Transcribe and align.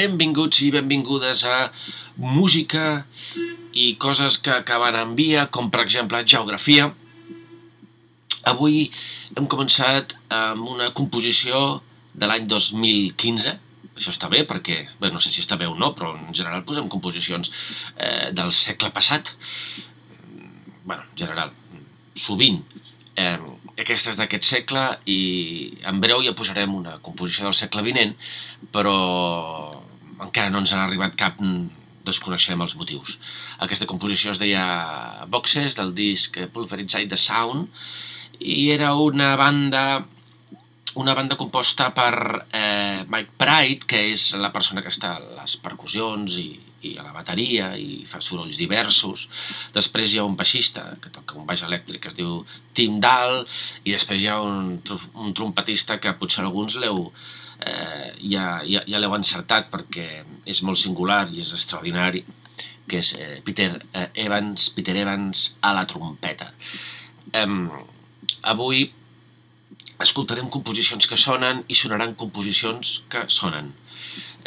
benvinguts 0.00 0.62
i 0.64 0.70
benvingudes 0.72 1.44
a 1.44 1.70
música 2.16 3.04
i 3.76 3.94
coses 4.00 4.38
que 4.40 4.52
acaben 4.54 4.96
en 4.96 5.14
via, 5.18 5.46
com 5.52 5.68
per 5.72 5.84
exemple 5.84 6.22
geografia. 6.24 6.90
Avui 8.48 8.86
hem 9.36 9.48
començat 9.50 10.14
amb 10.32 10.68
una 10.72 10.90
composició 10.96 11.80
de 12.16 12.28
l'any 12.30 12.48
2015, 12.48 13.52
això 14.00 14.14
està 14.14 14.30
bé 14.32 14.46
perquè, 14.48 14.78
bé, 15.00 15.10
no 15.12 15.20
sé 15.20 15.32
si 15.34 15.44
està 15.44 15.58
bé 15.60 15.68
o 15.68 15.76
no, 15.76 15.92
però 15.96 16.14
en 16.16 16.32
general 16.32 16.64
posem 16.64 16.88
composicions 16.88 17.52
eh, 17.96 18.30
del 18.32 18.52
segle 18.56 18.90
passat. 18.96 19.34
bueno, 20.84 21.04
en 21.12 21.18
general, 21.18 21.52
sovint. 22.16 22.62
Eh, 23.20 23.36
aquesta 23.78 24.10
és 24.10 24.18
d'aquest 24.18 24.48
segle 24.48 24.82
i 25.06 25.20
en 25.86 26.00
breu 26.00 26.24
ja 26.24 26.34
posarem 26.36 26.72
una 26.74 26.96
composició 27.04 27.44
del 27.46 27.54
segle 27.54 27.84
vinent, 27.86 28.16
però 28.72 28.96
encara 30.24 30.52
no 30.52 30.62
ens 30.62 30.74
ha 30.74 30.84
arribat 30.84 31.16
cap, 31.18 31.40
desconeixem 32.06 32.60
els 32.64 32.76
motius. 32.80 33.18
Aquesta 33.64 33.88
composició 33.90 34.32
es 34.34 34.40
deia 34.40 35.26
Boxes, 35.32 35.76
del 35.78 35.92
disc 35.96 36.38
Pulverized 36.54 37.12
the 37.12 37.18
Sound, 37.20 37.68
i 38.40 38.70
era 38.72 38.94
una 38.96 39.34
banda 39.36 39.84
una 41.00 41.14
banda 41.14 41.36
composta 41.36 41.92
per 41.94 42.46
eh, 42.50 43.04
Mike 43.06 43.36
Pride, 43.38 43.86
que 43.86 44.00
és 44.10 44.32
la 44.34 44.50
persona 44.50 44.82
que 44.82 44.90
està 44.90 45.12
a 45.14 45.20
les 45.36 45.54
percussions 45.62 46.34
i, 46.40 46.48
i 46.82 46.96
a 46.98 47.04
la 47.04 47.14
bateria 47.14 47.70
i 47.78 48.02
fa 48.10 48.18
sorolls 48.24 48.58
diversos. 48.58 49.28
Després 49.74 50.10
hi 50.10 50.18
ha 50.18 50.26
un 50.26 50.34
baixista 50.38 50.96
que 51.02 51.12
toca 51.14 51.38
un 51.38 51.46
baix 51.46 51.62
elèctric 51.66 52.02
que 52.02 52.10
es 52.10 52.18
diu 52.18 52.40
Tim 52.74 52.98
Dahl 53.02 53.44
i 53.84 53.94
després 53.94 54.24
hi 54.24 54.32
ha 54.32 54.40
un, 54.42 54.80
un 55.14 55.36
trompetista 55.36 56.00
que 56.02 56.16
potser 56.18 56.42
alguns 56.42 56.80
l'heu 56.80 57.06
eh, 57.66 58.12
ja, 58.32 58.60
ja, 58.66 58.84
ja 58.86 59.00
l'heu 59.00 59.16
encertat 59.16 59.70
perquè 59.72 60.06
és 60.48 60.62
molt 60.66 60.80
singular 60.80 61.26
i 61.30 61.42
és 61.44 61.52
extraordinari 61.56 62.24
que 62.90 63.00
és 63.00 63.12
eh, 63.18 63.36
Peter 63.46 63.70
eh, 63.92 64.08
Evans, 64.24 64.70
Peter 64.74 64.96
Evans 64.98 65.50
a 65.62 65.74
la 65.76 65.84
trompeta. 65.86 66.50
Eh, 67.32 67.46
avui 68.42 68.88
escoltarem 70.00 70.48
composicions 70.48 71.06
que 71.06 71.18
sonen 71.20 71.62
i 71.68 71.76
sonaran 71.76 72.16
composicions 72.18 73.02
que 73.12 73.26
sonen 73.28 73.74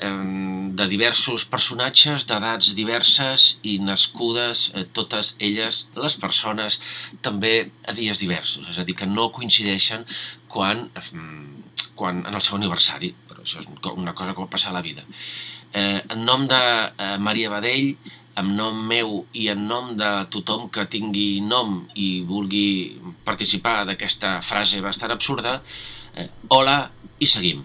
de 0.03 0.87
diversos 0.89 1.45
personatges 1.45 2.25
d'edats 2.27 2.73
diverses 2.75 3.59
i 3.61 3.77
nascudes 3.79 4.71
eh, 4.73 4.85
totes 4.91 5.35
elles, 5.39 5.83
les 5.95 6.15
persones, 6.17 6.79
també 7.21 7.69
a 7.85 7.93
dies 7.93 8.19
diversos, 8.19 8.67
és 8.69 8.79
a 8.79 8.85
dir, 8.87 8.95
que 8.97 9.05
no 9.05 9.29
coincideixen 9.35 10.05
quan, 10.49 10.89
quan 12.03 12.25
en 12.27 12.35
el 12.35 12.43
seu 12.43 12.59
aniversari, 12.59 13.13
però 13.29 13.45
això 13.45 13.63
és 13.63 13.69
una 13.95 14.13
cosa 14.17 14.35
que 14.35 14.43
va 14.43 14.51
passar 14.51 14.73
a 14.73 14.77
la 14.77 14.83
vida. 14.83 15.07
Eh, 15.73 16.03
en 16.13 16.25
nom 16.27 16.43
de 16.51 16.59
eh, 16.59 17.15
Maria 17.17 17.51
Badell, 17.53 17.95
en 18.41 18.49
nom 18.57 18.77
meu 18.89 19.19
i 19.37 19.47
en 19.53 19.67
nom 19.69 19.91
de 19.97 20.09
tothom 20.33 20.67
que 20.73 20.87
tingui 20.89 21.41
nom 21.45 21.83
i 21.95 22.09
vulgui 22.27 22.65
participar 23.25 23.83
d'aquesta 23.89 24.39
frase 24.45 24.81
bastant 24.81 25.13
absurda, 25.13 25.59
eh, 26.17 26.27
hola 26.49 26.77
i 27.19 27.29
seguim. 27.29 27.63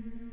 Mm-hmm. 0.00 0.29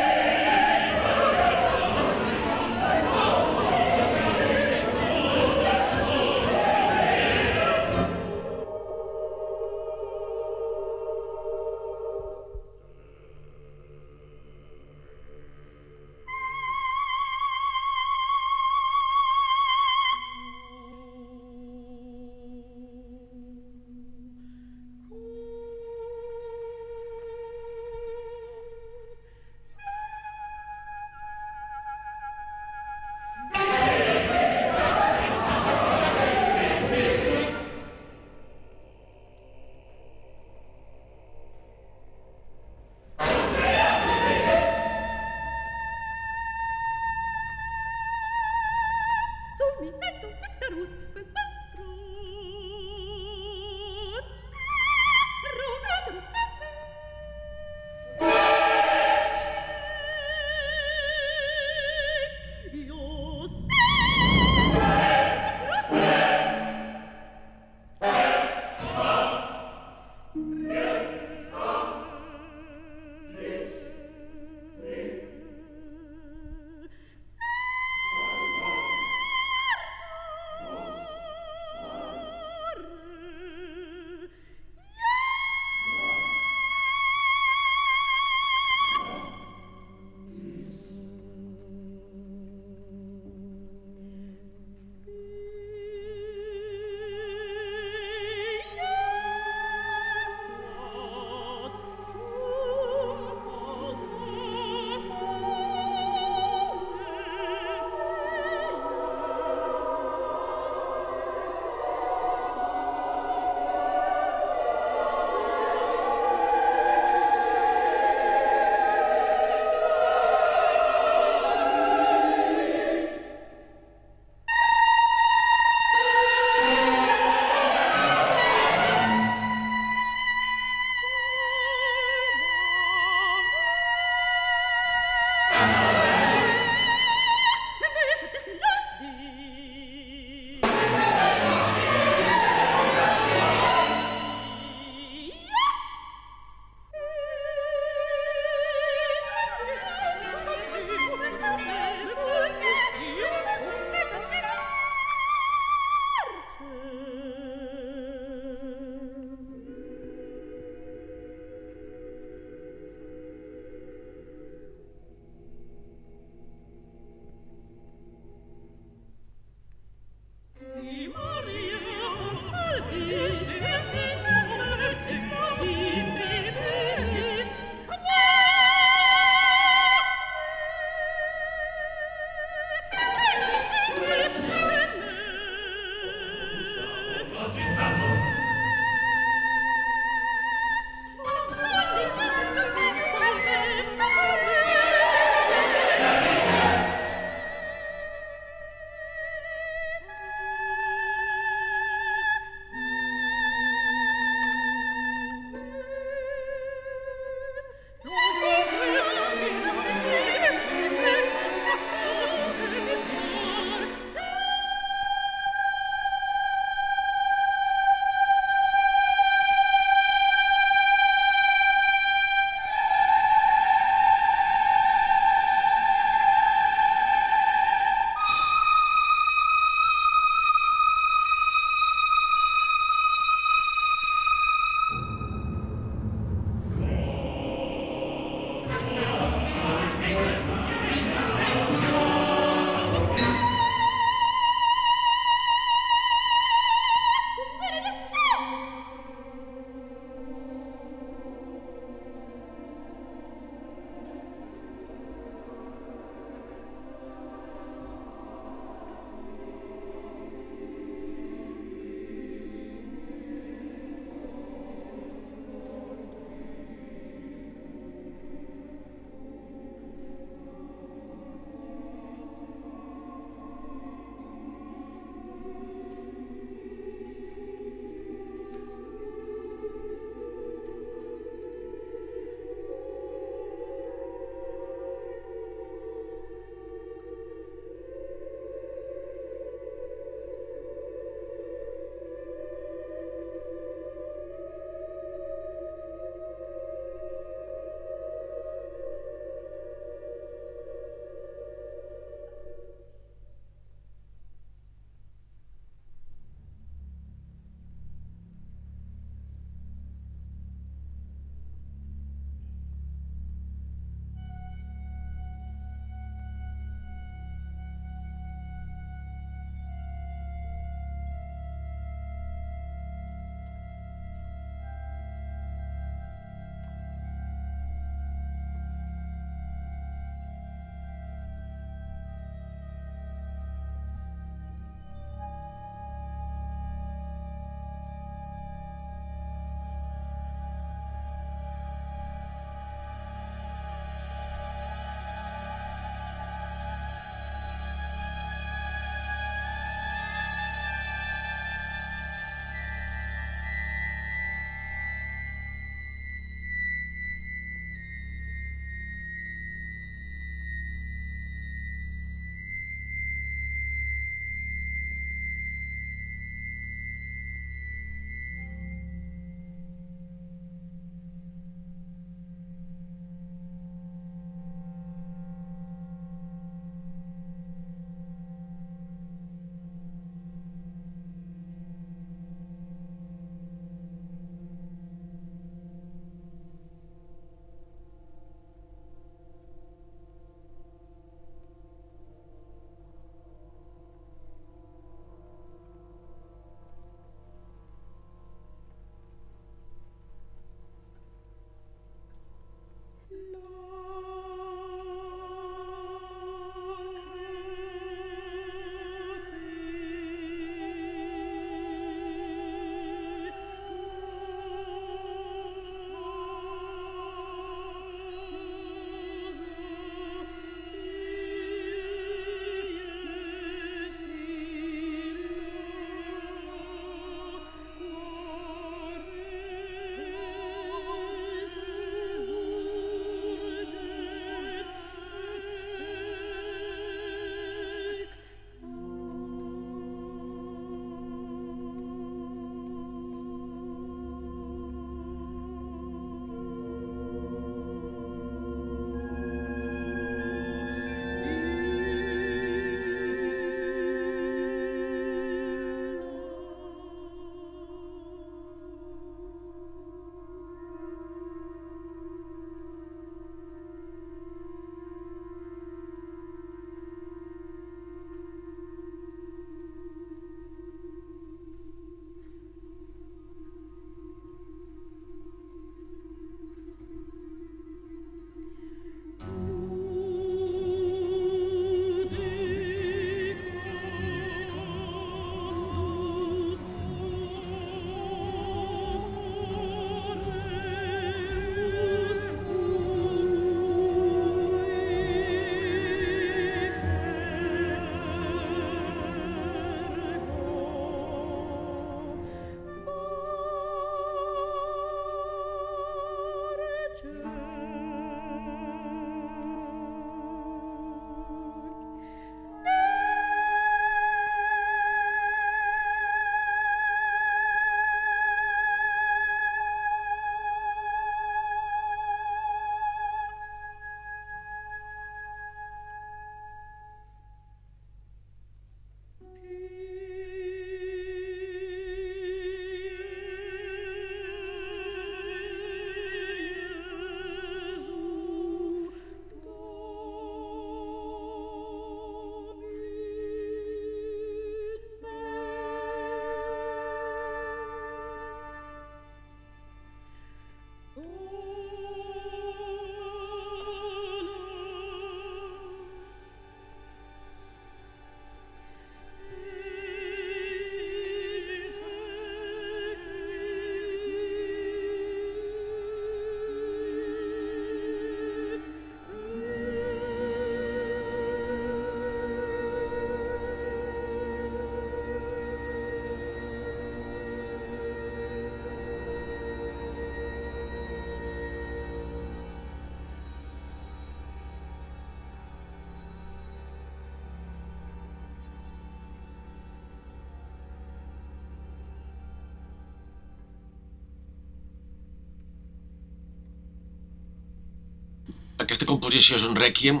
Composició 598.86 599.38
és 599.38 599.44
un 599.46 599.56
requiem, 599.58 600.00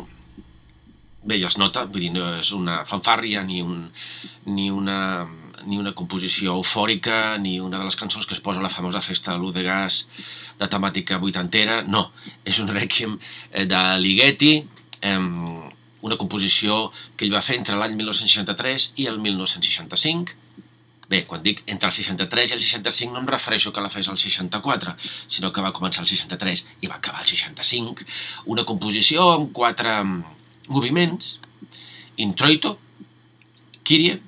bé, 1.24 1.38
ja 1.40 1.48
es 1.50 1.58
nota, 1.58 1.84
vull 1.86 2.06
dir, 2.06 2.12
no 2.14 2.34
és 2.38 2.52
una 2.56 2.82
fanfàrria 2.88 3.42
ni, 3.46 3.62
un, 3.62 3.86
ni, 4.46 4.70
una, 4.70 5.26
ni 5.66 5.78
una 5.78 5.92
composició 5.96 6.56
eufòrica, 6.58 7.36
ni 7.38 7.58
una 7.60 7.78
de 7.78 7.88
les 7.88 7.98
cançons 7.98 8.26
que 8.26 8.36
es 8.36 8.42
posa 8.44 8.60
a 8.60 8.62
la 8.62 8.72
famosa 8.72 9.02
festa 9.02 9.36
de 9.36 9.52
de 9.52 9.62
Gas 9.62 10.06
de 10.58 10.68
temàtica 10.68 11.18
vuitantera, 11.18 11.82
no, 11.82 12.10
és 12.44 12.58
un 12.60 12.68
requiem 12.68 13.18
eh, 13.50 13.66
de 13.66 13.82
Ligeti, 13.98 14.54
una 16.02 16.16
composició 16.20 16.90
que 17.16 17.24
ell 17.24 17.34
va 17.34 17.42
fer 17.42 17.56
entre 17.56 17.76
l'any 17.76 17.94
1963 17.96 18.92
i 19.00 19.06
el 19.08 19.18
1965, 19.20 20.36
Bé, 21.10 21.24
quan 21.26 21.42
dic 21.42 21.64
entre 21.66 21.90
el 21.90 21.94
63 21.96 22.52
i 22.52 22.54
el 22.54 22.62
65 22.62 23.12
no 23.12 23.24
em 23.24 23.28
refereixo 23.30 23.72
que 23.74 23.82
la 23.82 23.90
fes 23.90 24.08
al 24.08 24.18
64, 24.22 24.94
sinó 25.26 25.50
que 25.50 25.62
va 25.64 25.72
començar 25.74 26.04
el 26.04 26.10
63 26.10 26.64
i 26.86 26.90
va 26.90 27.00
acabar 27.00 27.24
el 27.24 27.30
65. 27.32 28.06
Una 28.54 28.62
composició 28.68 29.24
amb 29.32 29.50
quatre 29.56 29.96
moviments, 30.70 31.32
introito, 32.22 32.76
Kyrie, 33.82 34.20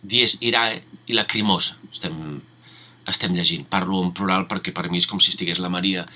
dies 0.00 0.38
irae 0.40 0.78
i 1.10 1.16
lacrimosa. 1.18 1.76
Estem, 1.92 2.14
estem 3.10 3.34
llegint. 3.36 3.66
Parlo 3.68 4.00
en 4.00 4.14
plural 4.16 4.46
perquè 4.48 4.72
per 4.72 4.86
mi 4.88 5.02
és 5.02 5.08
com 5.10 5.20
si 5.20 5.34
estigués 5.34 5.60
la 5.60 5.68
Maria 5.72 6.06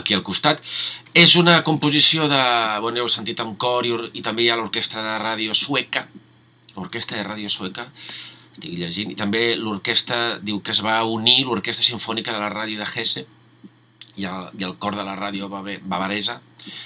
aquí 0.00 0.16
al 0.16 0.24
costat. 0.26 0.64
És 1.14 1.36
una 1.38 1.60
composició 1.62 2.26
de... 2.32 2.40
Bueno, 2.82 3.04
heu 3.04 3.12
sentit 3.12 3.38
amb 3.44 3.54
cor 3.60 3.86
i, 3.86 3.94
i 4.18 4.24
també 4.24 4.42
hi 4.46 4.50
ha 4.50 4.58
l'orquestra 4.58 5.04
de 5.04 5.14
ràdio 5.22 5.54
sueca, 5.54 6.08
l'orquestra 6.74 7.20
de 7.20 7.28
ràdio 7.28 7.52
sueca, 7.52 7.86
estic 8.58 8.78
llegint, 8.78 9.14
i 9.14 9.18
també 9.18 9.54
l'orquestra 9.56 10.38
diu 10.42 10.60
que 10.60 10.74
es 10.74 10.82
va 10.82 11.00
unir 11.06 11.44
l'orquestra 11.46 11.86
sinfònica 11.86 12.34
de 12.34 12.42
la 12.42 12.50
ràdio 12.50 12.78
de 12.78 12.88
Hesse 12.88 13.24
i 14.18 14.26
el, 14.26 14.48
i 14.58 14.66
el 14.66 14.76
cor 14.82 14.96
de 14.98 15.04
la 15.06 15.14
ràdio 15.16 15.48
bavaresa. 15.48 16.40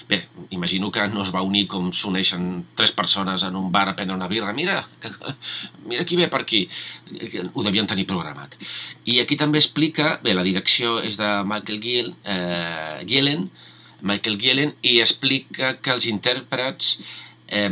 Bé, 0.06 0.28
imagino 0.50 0.90
que 0.92 1.06
no 1.08 1.22
es 1.24 1.32
va 1.32 1.40
unir 1.42 1.64
com 1.66 1.88
s'uneixen 1.96 2.66
tres 2.76 2.92
persones 2.92 3.42
en 3.42 3.56
un 3.56 3.70
bar 3.72 3.88
a 3.88 3.96
prendre 3.96 4.14
una 4.14 4.28
birra. 4.28 4.52
Mira, 4.52 4.82
que, 5.00 5.10
mira 5.88 6.04
qui 6.04 6.18
ve 6.20 6.28
per 6.28 6.42
aquí. 6.42 6.66
Ho 7.54 7.64
devien 7.64 7.88
tenir 7.88 8.06
programat. 8.06 8.54
I 9.08 9.18
aquí 9.24 9.40
també 9.40 9.58
explica, 9.62 10.18
bé, 10.22 10.36
la 10.36 10.44
direcció 10.44 10.98
és 11.00 11.16
de 11.16 11.32
Michael 11.48 11.80
Giel, 11.82 12.14
eh, 12.22 13.00
Gielen, 13.08 13.48
Michael 14.02 14.38
Gielen, 14.38 14.76
i 14.82 14.98
explica 15.00 15.78
que 15.80 15.96
els 15.96 16.06
intèrprets 16.10 16.98
eh, 17.52 17.68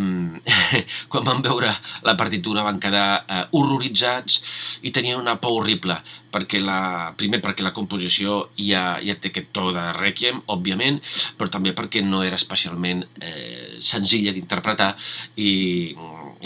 quan 1.11 1.26
van 1.26 1.43
veure 1.45 1.72
la 2.07 2.16
partitura 2.20 2.64
van 2.66 2.81
quedar 2.83 3.24
eh, 3.24 3.43
horroritzats 3.57 4.41
i 4.87 4.93
tenien 4.95 5.20
una 5.20 5.39
por 5.41 5.61
horrible, 5.61 5.97
perquè 6.31 6.61
la, 6.62 7.12
primer 7.18 7.41
perquè 7.43 7.64
la 7.66 7.74
composició 7.76 8.41
ja, 8.61 9.01
ja 9.03 9.16
té 9.18 9.33
aquest 9.33 9.51
to 9.57 9.70
de 9.74 9.87
Requiem, 9.97 10.43
òbviament, 10.53 11.01
però 11.39 11.51
també 11.53 11.74
perquè 11.76 12.05
no 12.07 12.22
era 12.26 12.39
especialment 12.39 13.05
eh, 13.20 13.78
senzilla 13.81 14.35
d'interpretar 14.37 14.93
i 15.41 15.51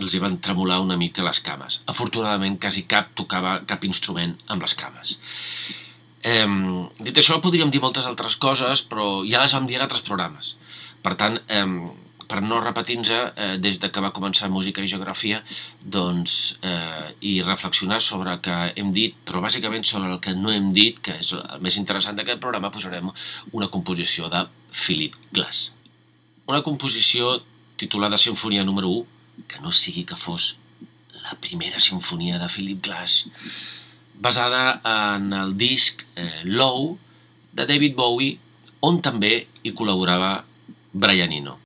els 0.01 0.14
hi 0.14 0.22
van 0.22 0.41
tremolar 0.43 0.80
una 0.82 0.99
mica 1.01 1.24
les 1.26 1.41
cames. 1.45 1.80
Afortunadament, 1.91 2.59
quasi 2.62 2.87
cap 2.91 3.12
tocava 3.18 3.61
cap 3.68 3.85
instrument 3.87 4.35
amb 4.51 4.64
les 4.64 4.74
cames. 4.78 5.18
Eh, 6.24 6.49
dit 7.05 7.20
això, 7.20 7.37
podríem 7.45 7.70
dir 7.70 7.82
moltes 7.85 8.09
altres 8.09 8.39
coses, 8.41 8.82
però 8.89 9.22
ja 9.28 9.43
les 9.43 9.55
vam 9.55 9.68
dir 9.68 9.78
en 9.78 9.87
altres 9.87 10.03
programes. 10.07 10.55
Per 11.05 11.12
tant, 11.20 11.37
eh, 11.53 11.66
per 12.29 12.41
no 12.43 12.61
repetir-nos 12.62 13.11
eh, 13.14 13.57
des 13.62 13.79
de 13.83 13.91
que 13.93 14.03
va 14.05 14.12
començar 14.16 14.51
música 14.53 14.83
i 14.83 14.91
geografia 14.91 15.43
doncs, 15.81 16.57
eh, 16.62 17.14
i 17.20 17.35
reflexionar 17.43 18.01
sobre 18.03 18.35
el 18.35 18.43
que 18.45 18.57
hem 18.81 18.93
dit, 18.97 19.16
però 19.27 19.43
bàsicament 19.45 19.87
sobre 19.89 20.12
el 20.12 20.20
que 20.20 20.35
no 20.37 20.53
hem 20.53 20.72
dit, 20.77 21.01
que 21.05 21.18
és 21.20 21.33
el 21.37 21.64
més 21.64 21.79
interessant 21.81 22.16
d'aquest 22.16 22.43
programa, 22.43 22.72
posarem 22.75 23.11
una 23.53 23.68
composició 23.68 24.29
de 24.33 24.47
Philip 24.72 25.16
Glass. 25.33 25.70
Una 26.47 26.62
composició 26.62 27.39
titulada 27.81 28.18
Sinfonia 28.20 28.64
número 28.64 28.91
1, 28.91 29.07
que 29.49 29.61
no 29.61 29.72
sigui 29.72 30.05
que 30.07 30.16
fos 30.16 30.55
la 31.25 31.35
primera 31.41 31.81
sinfonia 31.81 32.39
de 32.39 32.49
Philip 32.49 32.85
Glass, 32.85 33.27
basada 34.14 34.81
en 35.16 35.33
el 35.33 35.57
disc 35.57 36.05
eh, 36.14 36.43
Low 36.45 36.99
de 37.53 37.66
David 37.66 37.97
Bowie, 37.97 38.39
on 38.85 39.01
també 39.01 39.47
hi 39.64 39.72
col·laborava 39.72 40.37
Brian 40.93 41.33
Eno. 41.33 41.64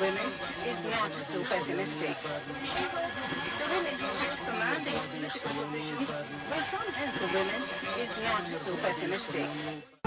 Women 0.00 0.30
is 0.66 0.84
not 0.90 1.10
so 1.10 1.42
pessimistic. 1.44 2.16
The 2.22 3.66
women 3.74 3.94
who 3.98 4.06
have 4.06 4.38
commanding 4.46 4.94
political 5.10 5.50
positions, 5.64 6.08
well, 6.50 6.64
some 6.70 6.88
for 7.18 7.26
women 7.34 7.62
is 7.98 8.12
not 8.22 8.42
so 8.62 8.76
pessimistic. 8.76 9.97